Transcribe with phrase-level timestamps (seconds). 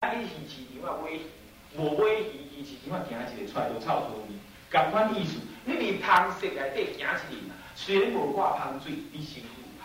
[0.00, 1.10] 啊你鱼市场啊买，
[1.76, 4.32] 无买鱼，鱼市场啊行一个出来都臭臭味，
[4.72, 5.36] 共款意思。
[5.66, 9.84] 你伫汤室内底行一日，虽然无挂香水，你身躯有香。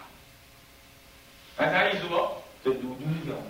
[1.58, 2.16] 知影意思无？
[2.64, 3.44] 就如女乡人，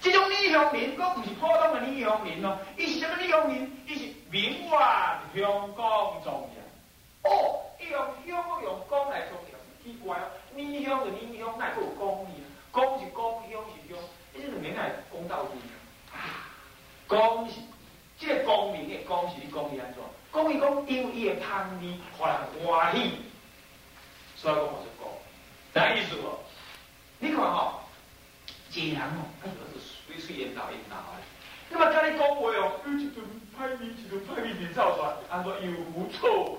[0.00, 3.70] 这种女乡人，佫毋是普通的女乡人哦，伊是什么女乡人？
[3.86, 6.58] 伊是名媛香港状元。
[7.22, 10.26] 哦，伊用香我用讲来重要，奇怪哦。
[10.56, 12.34] 女乡就女乡，哪会有讲呢？
[12.74, 14.02] 讲是讲，乡是乡，
[14.34, 15.50] 伊这两年来讲到底。
[17.12, 17.60] 讲是，
[18.18, 20.02] 即个光明的讲是讲伊安怎？
[20.32, 22.34] 讲伊讲，因为伊的香味，互人
[22.66, 23.10] 欢喜，
[24.34, 25.04] 所以讲我是讲，
[25.74, 26.38] 啥意思无？
[27.18, 27.80] 你看吼，
[28.72, 31.20] 一个人吼，他就是随随缘导引导的。
[31.68, 33.24] 那么跟你讲话哦，一顿
[33.56, 36.58] 歹味，一顿歹味面臭出来，安怎又不错？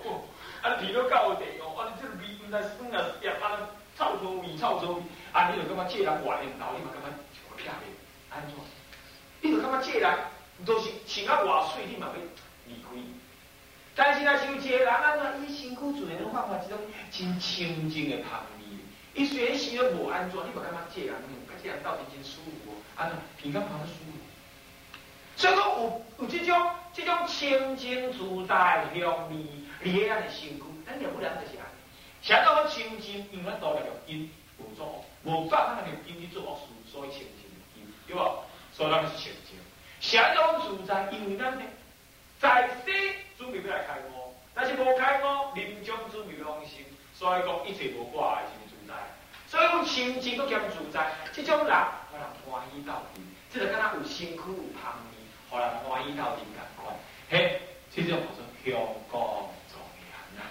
[0.62, 3.58] 啊，味都够地哦，啊，你这个味唔来酸啊，也啊，
[3.98, 5.02] 臭臭味，臭臭味，
[5.34, 7.94] 啊，你就感觉这人坏引导，你嘛感觉就骗你，
[8.30, 8.54] 安怎？
[9.42, 10.18] 你就感觉这人。
[10.66, 12.14] 都是穿啊外水，你嘛要
[12.68, 12.90] 离开。
[13.96, 16.78] 但是若是有一个人安怎，伊身躯自然放发一种
[17.12, 18.66] 真清净的香味。
[19.14, 21.14] 伊虽然生了无安怎，你嘛感觉这人，
[21.48, 24.18] 甲这人到底真舒服，安怎鼻孔旁的舒服。
[25.36, 29.36] 所以讲有有这种这种清净自在香味，
[29.84, 31.78] 你安尼身躯，咱念不了就是安尼。
[32.24, 38.44] 想到我清净，因为多了录音，无做，无法咱个录音去做恶事，所以清净录音，对无？
[38.74, 39.60] 所以咱是清净。
[40.04, 41.64] 相当自在，因为咱呢，
[42.38, 42.92] 在世
[43.38, 46.84] 准备要来开悟，但是无开悟，临终准备往生，
[47.16, 48.94] 所以讲一切无挂的是自在。
[49.48, 51.74] 所以讲清净都兼自在，这种人，
[52.12, 55.16] 互人欢喜到底，这个敢若有辛苦有香味，
[55.50, 56.94] 互人欢喜到底感款。
[57.30, 57.62] 嘿，
[57.96, 59.24] 这种叫做香光
[59.72, 60.44] 庄严呐，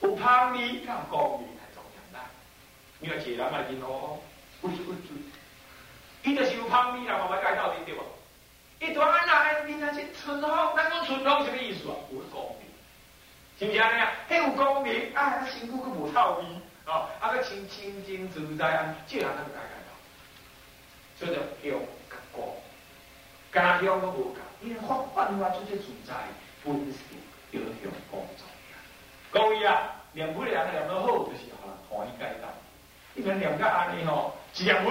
[0.00, 2.24] 有香味，较光明还庄严啦。
[3.00, 4.18] 你话一个人来认哦，
[4.62, 4.98] 不是不是，
[6.24, 8.00] 伊就是有香味啦，慢慢解到底对无？
[8.82, 11.94] 一段安那的面那是春风，咱讲春风什么意思啊？
[12.10, 12.66] 有公平，
[13.56, 14.10] 是不是安尼啊？
[14.28, 16.44] 迄有公平，啊，他身躯佫无臭味，
[16.86, 19.94] 哦，啊，佫清清净自在安，这样才能解解到。
[21.16, 21.80] 所以叫香
[22.10, 22.48] 甲光，
[23.52, 26.14] 家乡都无共，因为发焕发出这自在
[26.64, 28.74] 本性，叫香光重要。
[29.30, 32.48] 各位啊，念佛人念得好，就是互人欢喜解到。
[33.14, 34.90] 你看念到安尼吼，一念佛，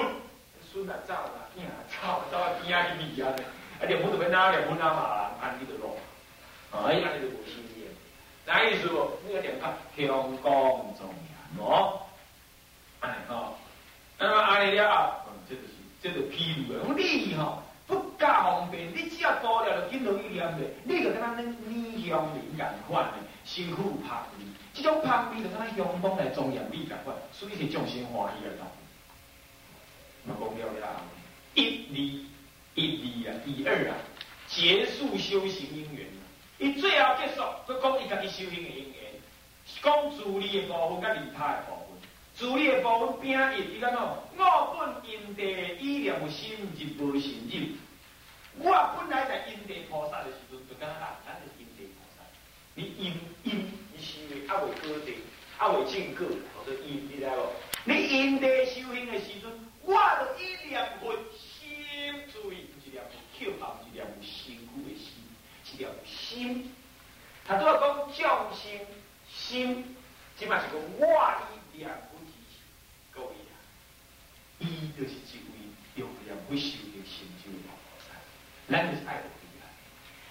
[0.72, 3.36] 孙啊走啦，囝啊走，走啊边啊去味啊
[3.82, 5.98] 啊，念佛就要拿念佛拿嘛人安尼就落，
[6.72, 7.90] 啊，安尼就无新鲜。
[8.46, 9.10] 哪意思无？
[9.26, 10.08] 你个念法香
[10.44, 10.52] 港
[10.96, 11.10] 重
[11.58, 12.00] 要，喏，
[13.00, 13.58] 安尼吼。
[14.20, 28.78] 那么安尼了，嗯，这就是，这就譬如讲你吼不加方便，你只要多了就紧容易念的，你就跟咱们米香灵感款的，辛苦拍味，这种拍味就跟咱香港来庄严味感款，所以是众生欢喜的道理。
[30.24, 31.02] 那讲了了，
[31.56, 32.31] 一二。
[32.76, 33.96] 一二啊，第二啊，
[34.48, 36.08] 结束修行因缘。
[36.58, 39.12] 伊最后结束，佮讲伊家己修行的因缘，
[39.82, 41.88] 讲自利的部分甲利他的部分。
[42.34, 47.76] 自利的部分拼一，伊讲喏，我本因地依念心就无信任。
[48.60, 52.24] 我本来在因地菩萨的时阵，就讲啦，咱是因地菩萨。
[52.76, 55.16] 你因因你是为阿未果地，
[55.58, 57.52] 阿未正果，或者因你知无？
[57.84, 59.52] 你因地修行的时阵，
[59.84, 61.14] 我就依念佛。
[63.44, 65.10] 注意，不是念口号，不是念心苦的心，
[65.66, 66.72] 是念心。
[67.44, 68.80] 他都要讲匠心
[69.28, 69.96] 心，
[70.38, 71.06] 即嘛是讲我
[71.74, 72.62] 以念佛之心，
[73.12, 73.58] 各位啊，
[74.60, 75.58] 伊就是这位
[75.96, 78.14] 用念佛修的成就的菩萨，
[78.70, 79.66] 咱就是爱护伊啊。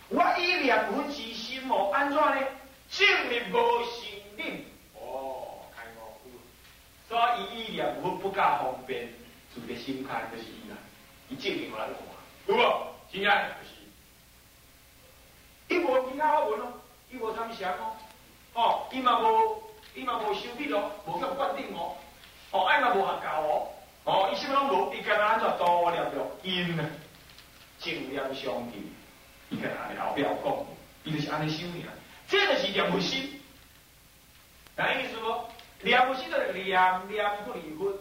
[0.09, 2.47] 我以念佛之心哦，安怎呢？
[2.89, 5.99] 证明无心念哦，开悟。
[7.09, 9.09] 所以伊以念佛不加方便，
[9.53, 10.77] 做个心开就是伊啦。
[11.29, 11.97] 伊证明我来看，
[12.47, 12.90] 有无？
[13.13, 13.39] 真正就
[13.69, 13.71] 是，
[15.69, 16.73] 伊无其他好文哦，
[17.11, 17.97] 伊无参详哦，
[18.55, 19.63] 哦，伊嘛无，
[19.95, 21.97] 伊嘛无修笔咯，无叫决定哦，
[22.53, 23.69] 哦，爱嘛无合教哦，
[24.05, 26.89] 哦，伊什么拢无，伊干那安怎多念着因呢？
[27.81, 28.93] 正念相应，
[29.49, 30.67] 伊干安尼后壁有讲，
[31.05, 31.93] 伊就是安尼修尔，
[32.29, 33.41] 这就是念佛心，
[34.77, 35.51] 啥意思无？
[35.83, 37.93] 念佛心就是念念不离佛，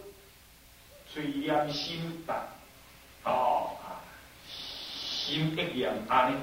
[1.08, 2.44] 随念心法。
[3.24, 3.76] 哦，
[5.30, 6.36] 心一念安尼，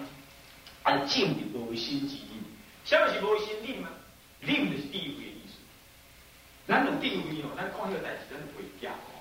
[0.84, 2.40] 安静的无心之念。
[2.86, 3.90] 什么是无心念嘛？
[4.40, 5.60] 念就是智慧的意思。
[6.66, 9.20] 咱用智慧哦，咱看这个代志，咱会假哦。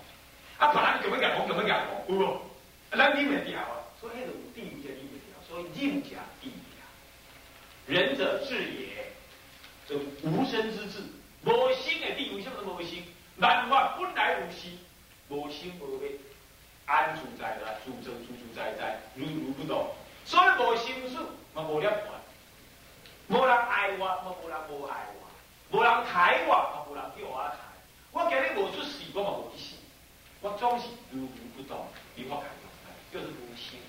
[0.59, 2.41] 啊，别人怎么讲，我怎么讲哦，有无？
[2.97, 6.55] 咱念会调啊，所以迄种智慧叫念会调，所以念加智慧。
[7.89, 9.13] 仁者智也，
[9.89, 9.99] 就
[10.29, 10.99] 无生之智，
[11.45, 13.03] 无心的智慧，什么是无心？
[13.39, 14.79] 万法本来无心，
[15.29, 16.19] 无心无为。
[16.87, 19.89] 安自在啦，自自自自在在，如如不动。
[20.25, 21.17] 所以无心事，
[21.55, 21.93] 嘛无了。
[23.29, 27.57] 无人爱我，嘛无人无爱我；无人抬我，嘛无人叫我抬。
[28.13, 29.75] 我今日无出事，我嘛无去死。
[30.41, 32.45] 我总是如如不动，你发开
[33.13, 33.81] 就是无心。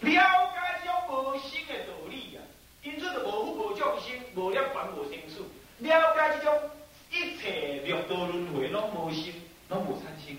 [0.00, 0.20] 了
[0.52, 2.42] 解这种无心的道理啊，
[2.82, 5.40] 因此就无福无众生，无了管无心事。
[5.78, 6.70] 了解这种
[7.10, 9.32] 一切六道轮回拢无心，
[9.68, 10.36] 拢无产生，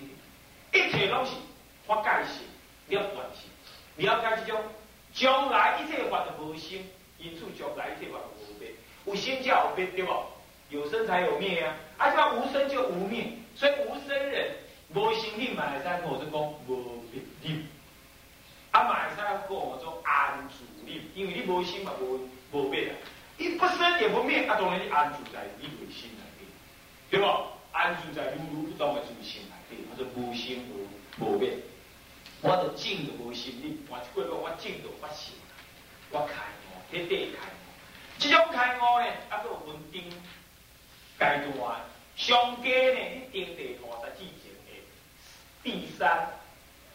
[0.72, 1.32] 一切拢是
[1.86, 2.42] 法界性、
[2.88, 3.48] 了凡性。
[3.96, 4.60] 了解这种。
[5.14, 6.78] 将来一切法都无生，
[7.16, 8.70] 因此将来一切法无灭。
[9.06, 10.12] 有生才有灭，对不？
[10.68, 11.74] 有生才有灭啊！
[11.96, 14.50] 啊，这无生就无灭，所以无生人
[14.92, 16.30] 无生命嘛，会使跟我讲
[16.68, 17.64] 无灭力。
[18.72, 22.92] 啊，嘛会使跟我做安住力，因为你无生嘛，无无灭啊。
[23.38, 26.46] 一不生也不灭，啊，当然你安住在你内心内面，
[27.08, 27.26] 对不？
[27.72, 31.56] 安住在如如不动的自心内底，或者无生无无灭。
[32.42, 35.56] 我的静就无心力，我过个我静就发心啦，
[36.10, 36.34] 我开
[36.68, 37.56] 悟，彻底开悟。
[38.18, 40.10] 这种开悟呢，啊，个分定
[41.18, 41.80] 阶段。
[42.14, 44.70] 上加呢，你定地菩萨之前的
[45.62, 46.28] 第三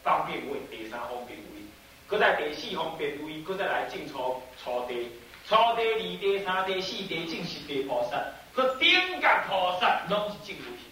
[0.03, 1.61] 方便位，第三方便位，
[2.07, 5.11] 搁在第四方便位，搁再来进初初地、
[5.47, 8.23] 初地、二地、三地、四地、正十地菩萨，
[8.53, 8.89] 搁顶
[9.19, 10.90] 觉菩萨拢是静无心。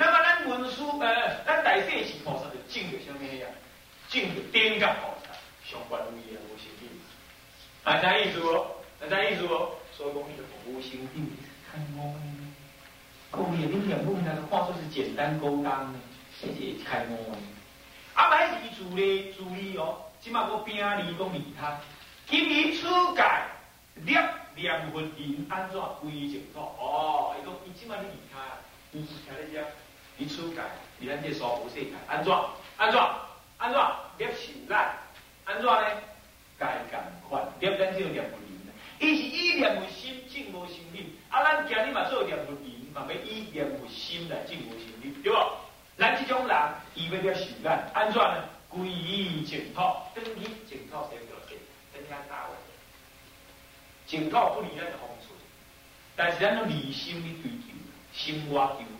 [0.00, 3.48] 那么咱文殊呃，咱大势至菩萨就静着什么呀？
[4.08, 5.34] 进入顶觉菩萨，
[5.64, 6.88] 相关无义啊，无心定。
[7.82, 8.48] 啊，啥意思不？
[8.54, 9.54] 啊，啥意思不？
[9.92, 11.28] 所以讲你个无心定，
[11.68, 12.54] 看我呢？
[13.32, 15.98] 讲你恁两部那个话说是简单勾当呢，
[16.40, 17.42] 这是开我呢？
[18.14, 21.76] 啊，买是助力助力哦，即码我边离讲离他，
[22.28, 22.86] 今日出
[23.16, 23.24] 界
[23.94, 24.22] 念
[24.54, 26.60] 念佛人安怎归净土？
[26.60, 28.38] 哦，伊讲伊即码你离他，
[28.92, 29.66] 伊听咧只。
[30.20, 30.60] 你出界，
[30.98, 32.34] 你咱这娑婆世界安怎？
[32.76, 33.00] 安怎？
[33.56, 33.80] 安怎？
[34.18, 34.92] 业受难？
[35.44, 35.64] 安怎？
[35.64, 35.86] 呢？
[36.58, 38.48] 该赶快业咱就念佛人。
[38.98, 45.38] 伊是以念佛心静无心力，啊，咱今日嘛做念佛人，嘛要以念佛心来静无心力，对不？
[45.96, 46.56] 咱这种人，
[46.94, 48.20] 伊要了受难，安怎？
[48.20, 48.44] 呢？
[48.68, 49.80] 归于净土，
[50.16, 51.56] 等于净土先表示，
[51.94, 52.56] 增加大位。
[54.04, 55.30] 净土不离咱的方寸，
[56.16, 57.72] 但是咱要离心的追求，
[58.12, 58.97] 心挖求。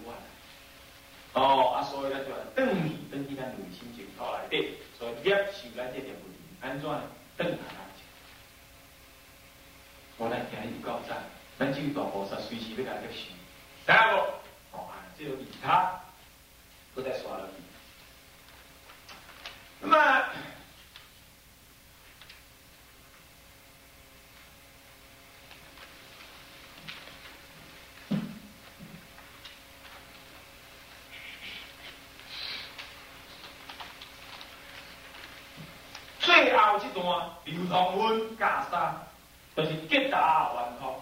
[1.39, 7.03] 哦，啊，所以咧就等于等于咱内心净土来底，所以业受咱这点问题，安怎呢？
[7.37, 8.03] 等下来讲。
[10.17, 11.23] 我来听伊告赞，
[11.57, 13.31] 咱这个大菩萨随时要来接受，
[13.87, 14.23] 第二个，
[14.73, 16.01] 哦，这个其他
[16.95, 17.49] 不再说了。
[19.81, 20.25] 那么。
[36.81, 38.95] 这段流通文加三，
[39.57, 40.95] 就是吉达圆通。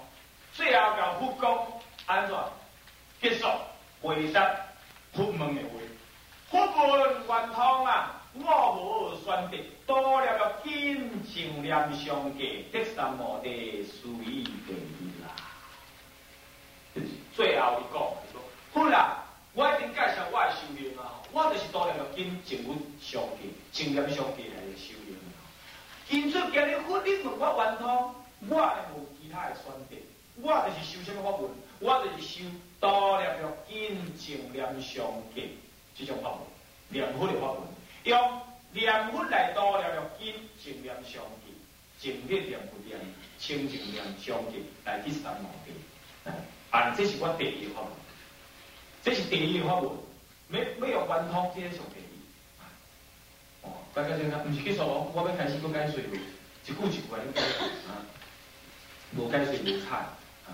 [0.55, 2.37] 最后到复工安怎
[3.21, 3.47] 结束
[4.01, 4.57] 回山
[5.13, 5.69] 佛门的话。
[6.51, 9.57] 佛问圆通啊，我无选择，
[9.87, 15.35] 多了个金净念相继，第三目的属于第二啦。
[17.35, 17.99] 最后一个，
[18.73, 19.19] 好啦，
[19.53, 24.66] 我已经介绍我的修行啊，我就是多了个金净念相继，净念相继来。
[26.09, 28.15] 因此，今日佛你问我圆通，
[28.49, 28.57] 我
[28.95, 29.97] 无其他的选择，
[30.41, 32.45] 我就是修什么法门，我就是修
[32.79, 35.05] 多念了因净念相
[35.35, 35.59] 继
[35.99, 36.39] 这种法门，
[36.91, 37.63] 念佛的法门，
[38.05, 38.41] 用
[38.73, 41.53] 念佛来多念了因净念相继，
[41.99, 42.97] 净念念佛念
[43.39, 46.31] 清净念相继来第三目的。
[46.71, 47.91] 啊，这是我第一法门，
[49.03, 49.91] 这是第一法门，
[50.47, 51.96] 没没有圆通，这是上第一。
[53.97, 58.05] 大家先看，唔是去说我，我要开始搁解水路，一句一句来解水啊，
[59.17, 59.97] 无解水无菜
[60.45, 60.53] 啊。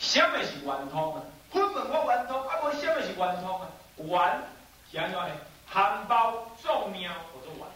[0.00, 1.22] 什么是圆通啊？
[1.52, 3.70] 根本我圆通，啊无什么是圆通啊？
[3.98, 4.42] 圆
[4.90, 5.30] 是安怎呢？
[5.64, 7.68] 含包众妙，叫做圆。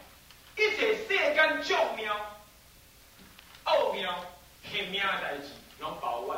[0.56, 2.16] 一切世间众妙、
[3.62, 4.24] 奥妙、
[4.64, 6.36] 玄妙的代志，拢包圆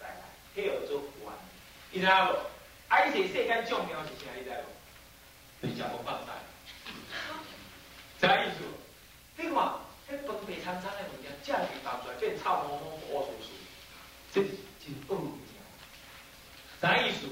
[0.00, 0.06] 在
[0.54, 1.30] 内，迄叫做圆。
[1.90, 2.08] 你知无？
[2.88, 4.32] 啊，一切世间众妙是啥？
[4.34, 4.64] 你知无？
[5.60, 6.32] 你讲我放大。
[8.26, 8.64] 啥意思？
[9.36, 9.54] 你看，
[10.10, 13.54] 迄饭白苍苍的物件，正是拿出来变臭烘烘、糊酥酥，
[14.34, 14.48] 这是
[14.82, 15.54] 真恶物件。
[16.80, 17.28] 啥意思？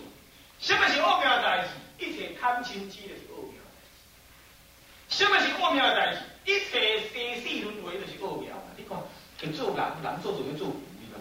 [0.61, 2.05] 什么是恶妙代志？
[2.07, 3.61] 一切贪嗔痴就是恶妙。
[5.09, 6.53] 什么是恶妙代志？
[6.53, 8.55] 一切生死轮回就是恶妙。
[8.77, 8.97] 你看，
[9.37, 10.79] 去做人，人做做要做鬼
[11.11, 11.19] 个，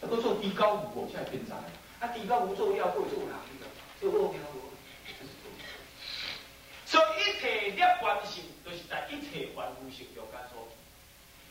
[0.00, 1.54] 那个做低高无，现在变在
[2.00, 3.30] 啊，低高无做妖，会做人
[3.60, 3.66] 个，
[4.00, 4.73] 做恶妙无。
[7.44, 10.66] 切涅槃性，就是在一切万物性中间所。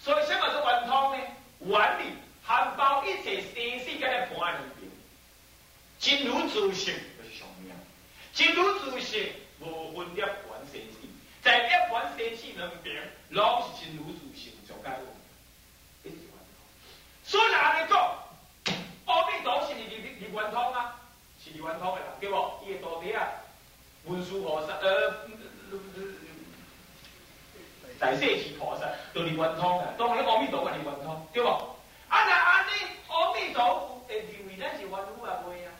[0.01, 1.23] 所以什么是圆通呢？
[1.59, 4.91] 原理含包一切生死间的盘里面，
[5.99, 7.71] 真如自性就是上命，
[8.33, 10.97] 真如自性无分涅槃生死，
[11.43, 16.11] 在涅槃生死两边，拢是真如自性上间有。
[17.23, 18.19] 所以哪里讲？
[19.05, 20.99] 阿弥陀是你你你圆通啊，
[21.41, 22.35] 是你圆通的啦，对不？
[22.65, 23.27] 伊个道理啊，
[24.05, 25.13] 文殊菩萨呃。
[27.99, 29.93] 大势至菩萨，就是圆通啊！
[29.97, 31.47] 当然阿弥陀佛是圆通，对不？
[31.47, 32.71] 啊那安尼，
[33.07, 35.71] 阿弥陀佛会认为咱是凡夫啊，袂啊？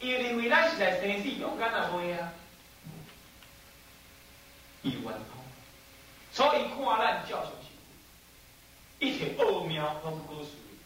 [0.00, 2.32] 伊认为咱是在生死中间啊，袂啊？
[4.80, 5.44] 伊圆通，
[6.32, 7.68] 所以看咱照常是，
[9.00, 10.78] 一切奥妙拢可思议。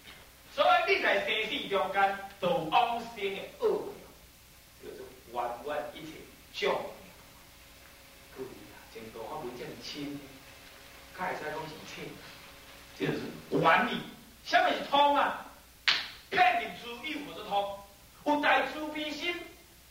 [0.52, 3.94] 所以你在生死中间，都往生的奥妙，
[4.82, 6.18] 叫做完完一切
[6.52, 6.80] 照妙。
[8.36, 10.18] 各位啊，净土法门这么深。
[11.16, 12.08] 开始讲是切，
[12.98, 14.00] 就是原理。
[14.44, 15.46] 什么是通啊？
[16.30, 17.78] 骗人自有就是通。
[18.24, 19.34] 有大慈悲心，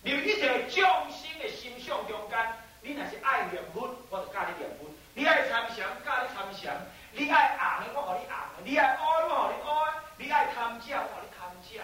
[0.03, 2.53] 留一切众生的心相中间。
[2.81, 6.73] 你若是爱念佛，我就教你念佛；你爱参详，教你参详；
[7.13, 9.69] 你爱红的，我互你红；你爱哀，我互你哀；
[10.17, 11.79] 你爱贪食，我互你贪食。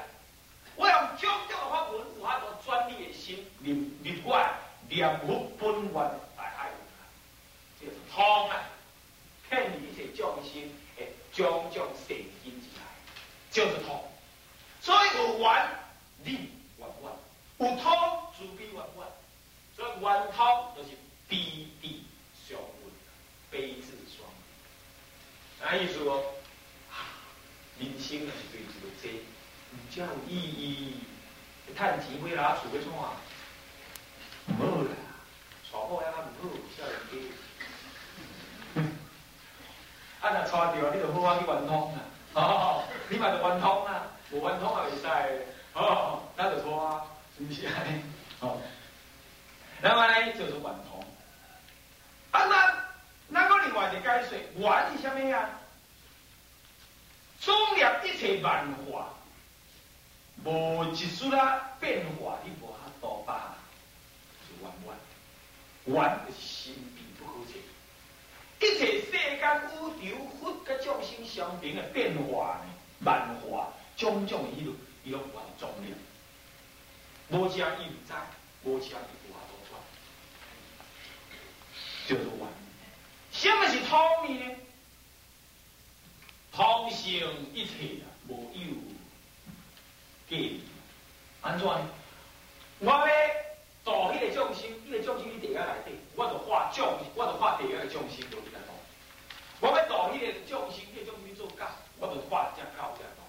[0.76, 4.36] 我用种种的法门，有法度转你的心，念念我
[4.90, 5.94] 念佛本愿
[6.38, 6.70] 来爱
[7.80, 8.64] 这就是通啊！
[9.50, 10.62] 骗你一切众生
[10.98, 12.82] 的种种善心之来，
[13.52, 14.04] 就是通。
[14.82, 15.68] 所以有缘
[16.24, 16.32] 利
[16.78, 17.12] 圆圆，
[17.60, 17.86] 有通
[18.38, 19.08] 自悲圆圆。
[19.76, 20.90] 所以圆通就是
[21.28, 22.06] 悲地
[22.48, 22.92] 相稳，
[23.52, 24.28] 悲智双。
[25.62, 26.24] 那意思说，
[27.80, 29.10] 人生是对这个这，
[29.72, 30.96] 唔叫有意义。
[31.76, 33.22] 趁钱买拿厝要创，啊
[34.56, 34.90] 好啦，
[35.64, 36.78] 娶某也唔好，少
[37.12, 38.82] 年家。
[40.22, 40.24] 啊！
[40.32, 42.00] 若错掉，你就好好去圆通啊！
[42.34, 47.06] 哦，你嘛就圆通啊，无圆通也袂使，哦，那就错啊，
[47.38, 47.68] 是不是？
[48.40, 48.58] 哦，
[49.82, 51.04] 那么呢，就是圆通。
[52.32, 52.74] 啊，那
[53.28, 55.50] 那个另外一个解释，圆是虾米啊？
[57.40, 59.10] 总量一切万化，
[60.44, 63.54] 无一丝啊变化，你无法度吧？
[65.88, 67.54] 是圆圆，圆就是心比不可测。
[68.60, 69.42] 一切世间
[70.02, 72.66] 宇宙佛甲众生相平的变化呢，
[73.06, 75.98] 万化种种的迄落，伊拢完重量，
[77.30, 78.14] 无将伊唔知，
[78.64, 79.76] 无将伊无法度出，
[82.08, 82.50] 就是完。
[83.32, 83.98] 什么是通
[84.38, 84.56] 呢？
[86.52, 88.62] 通性一切啊，无有
[90.28, 90.62] 计。
[91.42, 91.88] 安怎呢？
[92.80, 93.08] 我要
[93.88, 95.96] 度迄个众生，迄个众生伫地下内底。
[96.14, 98.76] 我著化众，我就化第二个众生都在度。
[99.62, 101.64] 我要度迄个众生，迄个众生做教，
[101.98, 103.24] 我就化只教在度。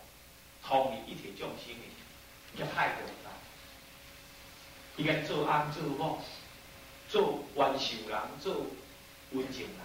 [0.66, 3.30] 同一切众生的，叫太过大。
[4.96, 6.18] 伊该做安做某，
[7.08, 8.66] 做温秀人，做
[9.30, 9.78] 温情人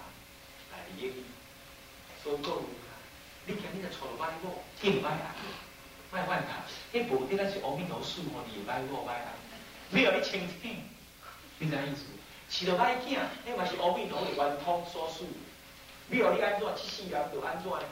[0.74, 1.13] 来利益。
[2.24, 2.51] 所以讲，
[3.46, 5.36] 你今日就娶歹某，听歹啊，
[6.12, 6.65] 歹犯他。
[6.92, 9.38] 迄无定个是阿弥陀佛吼，你歹某歹啊，
[9.94, 10.76] 没有你清醒，
[11.60, 12.06] 你知意思？
[12.50, 15.24] 是着歹囝，迄嘛是阿弥陀佛圆通所赐。
[16.08, 17.84] 你要你安怎，即世人就安怎呢？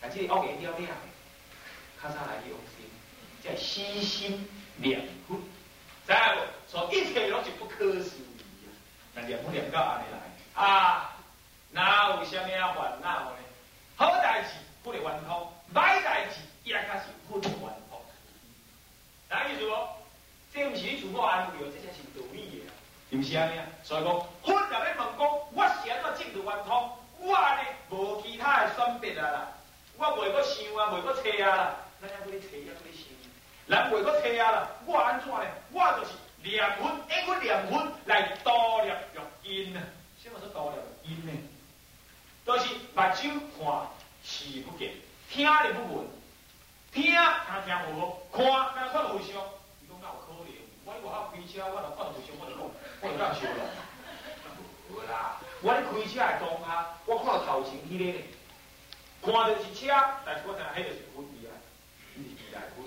[0.00, 0.86] 但即个恶言了了，
[2.02, 2.88] 较早来用心，
[3.42, 5.40] 即细心良苦，
[6.06, 6.40] 知无？
[6.70, 8.68] 所以一切拢是不可思议啊！
[9.14, 11.16] 那念佛念到安尼来啊，
[11.72, 13.36] 哪有啥物啊烦恼呢？
[13.96, 14.50] 好代志
[14.82, 18.00] 不能圆通，歹代志也开是不能圆通。
[19.30, 19.87] 哪意思无？
[20.58, 22.66] 这毋是你自我安慰，这才是道理的。
[23.12, 23.64] 是毋是安尼啊？
[23.84, 26.90] 所以讲，佛入咧问讲，我是安怎证得圆通？
[27.20, 27.60] 我呢
[27.90, 29.48] 无其他的选择啊啦，
[29.96, 33.06] 我袂阁想啊，袂阁找啊啦，咱还搁咧找，还搁咧想，
[33.68, 35.46] 咱袂阁找啊啦，我安怎呢？
[35.70, 36.10] 我就是
[36.42, 38.50] 念佛，因为念佛来度
[38.84, 38.98] 量
[39.44, 39.82] 欲因啊。
[40.20, 41.32] 什么是度量欲因呢？
[42.44, 43.86] 就是目睭看
[44.24, 44.90] 视不见，
[45.30, 46.06] 听也不闻，
[46.92, 49.40] 听他听无，看他看无相。
[51.08, 52.60] 我开车，我若看无相，我就讲。
[53.00, 53.62] 我就当笑咯，
[54.90, 55.40] 无啦！
[55.62, 58.18] 我咧开车的当下，我看到头前迄个，
[59.22, 59.88] 看到是车，
[60.26, 61.54] 但是我知影迄个是飞机啊，
[62.16, 62.82] 伊是飞来飞。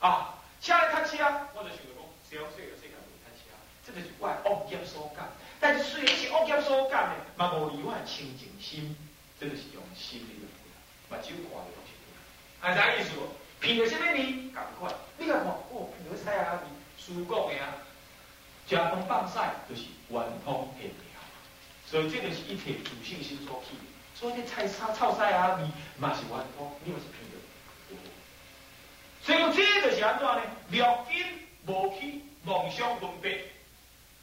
[0.00, 1.18] 啊，车咧开车，
[1.54, 3.50] 我就想着讲，小小个世界袂开车，
[3.84, 5.28] 这就是我恶业所感。
[5.60, 8.96] 但是虽然是恶业所感的，嘛无离我清净心，
[9.38, 11.14] 这个是用心的缘故。
[11.14, 11.92] 目睭看的东西，
[12.62, 13.10] 啊，啥意思？
[13.62, 14.50] 闻到什么味？
[14.54, 16.66] 赶快，你看看，哦，闻到菜啊味，
[17.04, 17.74] 舒服的啊。
[18.66, 20.96] 加风放晒就是圆通现了。
[21.86, 23.76] 所以这个是一体主性心所起。
[24.14, 25.66] 所以你菜沙臭菜啊，味
[25.98, 27.36] 嘛是完哦，你嘛是偏的。
[29.24, 30.42] 所以这个是安怎呢？
[30.68, 31.14] 六根
[31.66, 33.44] 无起，妄想分别，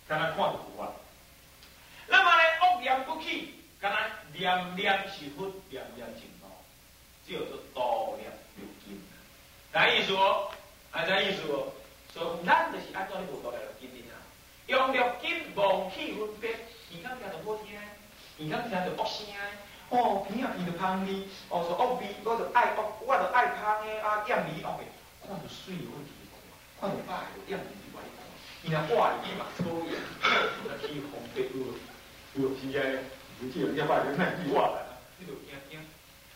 [0.07, 0.91] 才能看到佛法。
[2.07, 3.91] 那么呢，恶念不起，敢
[4.33, 6.47] 若念念是佛，念念净道，
[7.27, 8.97] 叫做道念六根。
[9.73, 10.49] 啥意思哦？
[10.91, 11.71] 啊，啥意思哦？
[12.13, 14.17] 所以咱就是按照你无道念六根的啊，
[14.67, 19.25] 用六根妄起分别，耳根听到好听，耳根听到恶声，
[19.89, 24.83] 哦，鼻啊鼻到香味，哦说恶味，我就爱恶，我就爱香的啊，厌味恶的，
[25.25, 26.11] 看到水有问题，
[26.79, 28.25] 看到歹的厌味外看，
[28.63, 29.93] 伊若话里嘛讨厌，
[30.65, 31.73] 那起分别有。
[32.35, 32.79] 有天个，
[33.41, 34.85] 有天有一摆就那意外来
[35.17, 35.79] 你就惊惊。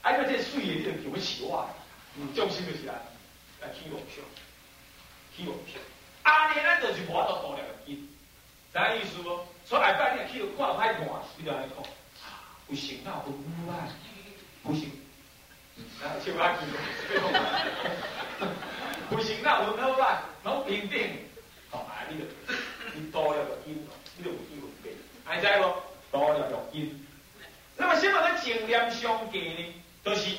[0.01, 1.69] 哎，个这水的，你就叫要起我，
[2.17, 2.95] 嗯，重心就是啊，
[3.61, 4.25] 来起妄想，
[5.35, 5.81] 起妄想。
[6.23, 7.03] 安尼咱就是。
[7.05, 8.07] 无法度度量个因，
[8.73, 9.45] 啥意思无？
[9.65, 11.05] 所以下摆你起到看歹看，
[11.37, 11.83] 你就安尼讲，
[12.67, 13.87] 不行啊，不不啊，
[14.63, 14.91] 不行。
[16.01, 16.65] 啊，笑阿记，
[19.09, 21.09] 不行啊，我好办，拢平定。
[21.69, 22.25] 好，啊，你就
[22.93, 23.87] 你多了个因，
[24.17, 24.95] 你就有机会变。
[25.25, 25.75] 还知无？
[26.11, 27.05] 多了录音。
[27.75, 29.73] 那么，什么个正念相继呢？
[30.05, 30.37] 就是。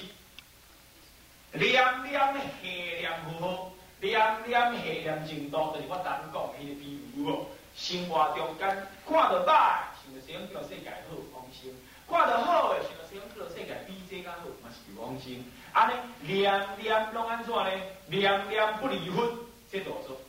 [1.53, 1.73] 念
[2.03, 3.73] 念下念符号，
[4.05, 7.47] 念念下念程度，就是我单讲迄个比喻哦。
[7.75, 8.69] 生活中间
[9.09, 11.73] 看到歹，想着想叫世界好，放心；
[12.09, 15.51] 看到好诶，想着想叫世界比这较好，嘛是放心。
[15.73, 17.71] 安尼念念拢安怎呢？
[18.07, 19.27] 念念不离分，
[19.73, 20.21] 这叫做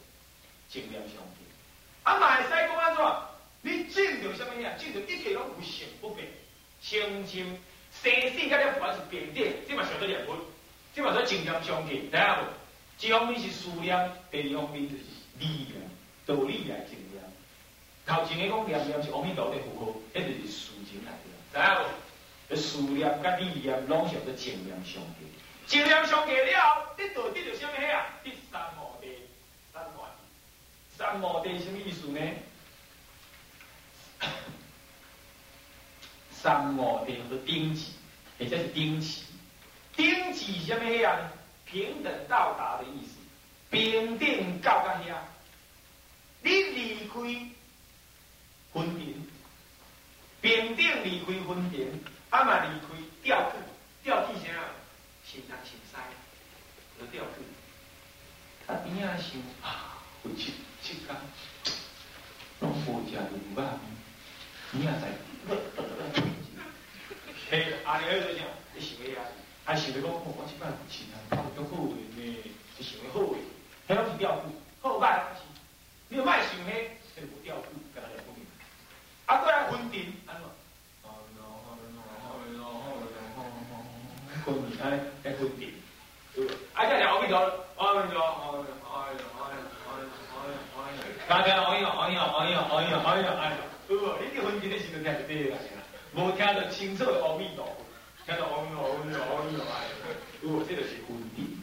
[0.72, 1.46] 正念相继。
[2.03, 3.05] 啊，嘛会使讲安怎？
[3.62, 4.72] 你见到什么呀？
[4.77, 6.27] 见到一切拢有成不变，
[6.82, 7.46] 清清
[7.91, 10.36] 生死甲了凡是变点，这嘛晓得念佛，
[10.96, 12.64] 这嘛说正念相继，知影无？
[13.00, 15.04] 一方面是思念，第二方面就是
[15.40, 15.74] 理念，
[16.25, 17.22] 道理来正念。
[18.06, 22.56] 头前个讲念念是阿弥陀的符号，迄就是思情来的，知影无？
[22.56, 25.25] 思念甲理念拢是做正念相继，
[25.68, 28.05] 正念相继了，得到得到什么呀？
[28.24, 29.08] 第三摩地，
[29.74, 30.18] 三摩地，
[30.98, 32.20] 三摩地什么意思呢？
[36.31, 37.94] 三摩地叫做顶级，
[38.40, 39.24] 或者是顶级。
[39.96, 41.18] 顶级什么样？
[41.75, 43.16] 平等到达的意思。
[43.70, 45.18] 平等到达遐，
[46.42, 47.14] 你离开
[48.72, 49.27] 分庭，
[50.40, 52.88] 平等离开分庭，啊嘛离开
[53.22, 53.57] 吊去，
[54.03, 54.53] 吊去啥？
[55.25, 55.98] 心东心西，
[56.98, 57.44] 就吊去。
[58.66, 61.14] 他边仔想啊，回去七天，
[62.61, 63.22] 拢无食牛
[63.53, 63.70] 肉。
[64.72, 65.11] 你也在，
[67.51, 69.25] 嘿，阿尼尔就讲，你想咩啊？
[69.66, 72.38] 还想着讲，我即摆有钱啊，我都好诶呢，
[72.78, 73.42] 就想要好诶，
[73.90, 75.42] 迄拢是调股，好歹是，
[76.10, 78.46] 你莫想迄，迄无调股，甲他两不明。
[79.25, 80.46] 啊，过来分定，安怎？
[81.01, 85.74] 好咯，好咯，好咯，好咯，好好好，分定，安尼，来分定，
[86.36, 86.54] 对不？
[86.78, 87.42] 啊，这两个比较，
[87.82, 93.66] 阿弥陀，阿弥陀，阿弥陀，阿弥陀，阿弥陀，阿弥陀，阿弥陀，大家阿弥陀，阿弥陀，阿弥陀，阿弥陀，阿弥陀，阿弥陀。
[93.88, 94.06] 对不？
[94.22, 95.58] 你结婚前的时候听就对啦，
[96.14, 97.66] 无听到清楚的阿弥陀，
[98.25, 99.64] 听到阿弥陀，阿弥陀，阿弥陀，
[100.42, 100.64] 对不？
[100.64, 101.61] 这就是分定。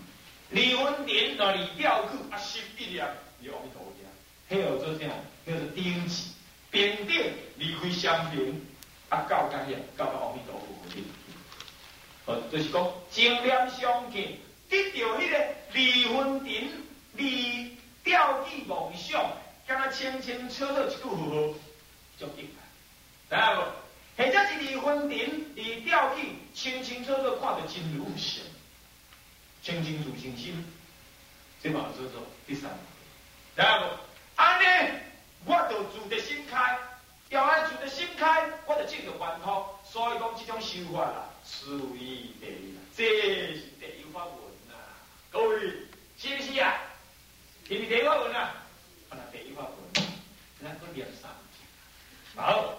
[0.50, 3.04] 离婚点那离掉去啊，心一念
[3.40, 5.06] 离阿弥陀家，迄号做啥？
[5.44, 6.30] 叫做顶起，
[6.70, 8.64] 边顶离开相平，
[9.08, 11.04] 啊，到家遐，到到阿弥陀佛面
[12.26, 16.70] 哦，就是讲正念相见，得到迄个离婚点
[17.14, 19.32] 离掉去梦想，
[19.66, 21.54] 敢若清清楚楚一句好。
[22.18, 22.48] 足紧
[23.28, 23.81] 知影无？
[24.16, 28.40] 或者是离婚庭，离吊起，清清楚楚看得真如实，
[29.62, 30.64] 清清楚清心，
[31.62, 32.70] 这嘛叫做第三。
[33.54, 33.98] 第二个？
[34.34, 34.64] 安尼，
[35.44, 36.78] 我就住得心开，
[37.28, 39.64] 要安住得心开，我就进入凡夫。
[39.84, 44.34] 所以讲，这种修法啦，属于第一，这是第一法门
[44.68, 44.74] 呐。
[45.30, 45.60] 各位，
[46.18, 46.80] 是不是啊？
[47.68, 48.54] 是不是第一法门啊？
[49.10, 50.04] 啊，第一法门，
[50.62, 51.30] 咱个念三。
[52.34, 52.74] 好，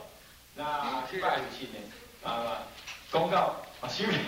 [0.55, 1.77] 那礼拜七呢？
[2.23, 2.63] 啊，
[3.11, 4.19] 公告啊，收面。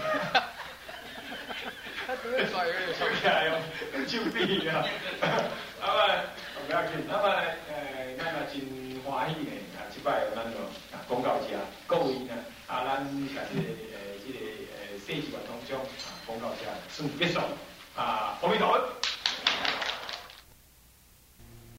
[3.00, 3.58] 收起来哟，
[4.60, 4.72] 就